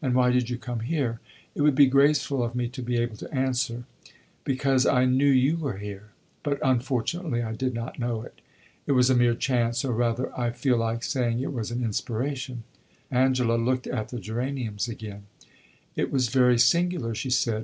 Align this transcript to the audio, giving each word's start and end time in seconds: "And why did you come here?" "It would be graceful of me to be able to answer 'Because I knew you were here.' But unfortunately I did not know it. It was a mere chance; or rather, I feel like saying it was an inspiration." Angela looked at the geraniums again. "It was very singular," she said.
"And 0.00 0.14
why 0.14 0.30
did 0.30 0.48
you 0.48 0.58
come 0.58 0.78
here?" 0.78 1.18
"It 1.56 1.62
would 1.62 1.74
be 1.74 1.86
graceful 1.86 2.40
of 2.44 2.54
me 2.54 2.68
to 2.68 2.80
be 2.80 2.98
able 2.98 3.16
to 3.16 3.34
answer 3.34 3.82
'Because 4.44 4.86
I 4.86 5.06
knew 5.06 5.26
you 5.26 5.56
were 5.56 5.78
here.' 5.78 6.10
But 6.44 6.60
unfortunately 6.62 7.42
I 7.42 7.54
did 7.54 7.74
not 7.74 7.98
know 7.98 8.22
it. 8.22 8.40
It 8.86 8.92
was 8.92 9.10
a 9.10 9.16
mere 9.16 9.34
chance; 9.34 9.84
or 9.84 9.92
rather, 9.92 10.30
I 10.38 10.50
feel 10.52 10.76
like 10.76 11.02
saying 11.02 11.40
it 11.40 11.52
was 11.52 11.72
an 11.72 11.82
inspiration." 11.82 12.62
Angela 13.10 13.56
looked 13.56 13.88
at 13.88 14.10
the 14.10 14.20
geraniums 14.20 14.86
again. 14.86 15.24
"It 15.96 16.12
was 16.12 16.28
very 16.28 16.60
singular," 16.60 17.12
she 17.12 17.30
said. 17.30 17.60